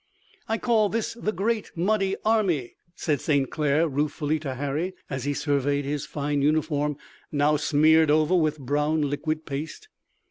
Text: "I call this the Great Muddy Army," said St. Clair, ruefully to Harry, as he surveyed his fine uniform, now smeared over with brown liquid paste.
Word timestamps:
"I 0.49 0.57
call 0.57 0.89
this 0.89 1.13
the 1.13 1.31
Great 1.31 1.71
Muddy 1.75 2.15
Army," 2.25 2.73
said 2.95 3.21
St. 3.21 3.47
Clair, 3.51 3.87
ruefully 3.87 4.39
to 4.39 4.55
Harry, 4.55 4.95
as 5.11 5.25
he 5.25 5.35
surveyed 5.35 5.85
his 5.85 6.07
fine 6.07 6.41
uniform, 6.41 6.97
now 7.31 7.55
smeared 7.55 8.09
over 8.09 8.33
with 8.35 8.57
brown 8.57 9.03
liquid 9.03 9.45
paste. 9.45 9.89